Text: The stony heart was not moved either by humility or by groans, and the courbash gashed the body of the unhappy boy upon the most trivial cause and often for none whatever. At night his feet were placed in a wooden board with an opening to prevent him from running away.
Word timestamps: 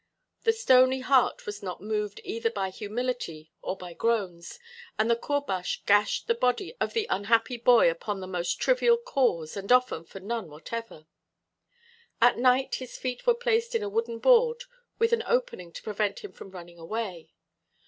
The 0.45 0.51
stony 0.51 1.01
heart 1.01 1.45
was 1.45 1.61
not 1.61 1.79
moved 1.79 2.21
either 2.23 2.49
by 2.49 2.71
humility 2.71 3.51
or 3.61 3.77
by 3.77 3.93
groans, 3.93 4.57
and 4.97 5.11
the 5.11 5.15
courbash 5.15 5.83
gashed 5.85 6.25
the 6.25 6.33
body 6.33 6.73
of 6.79 6.93
the 6.93 7.05
unhappy 7.11 7.55
boy 7.57 7.87
upon 7.91 8.19
the 8.19 8.25
most 8.25 8.59
trivial 8.59 8.97
cause 8.97 9.55
and 9.55 9.71
often 9.71 10.03
for 10.03 10.19
none 10.19 10.49
whatever. 10.49 11.05
At 12.19 12.39
night 12.39 12.73
his 12.81 12.97
feet 12.97 13.27
were 13.27 13.35
placed 13.35 13.75
in 13.75 13.83
a 13.83 13.89
wooden 13.89 14.17
board 14.17 14.63
with 14.97 15.13
an 15.13 15.21
opening 15.27 15.71
to 15.71 15.83
prevent 15.83 16.23
him 16.23 16.31
from 16.31 16.49
running 16.49 16.79
away. 16.79 17.35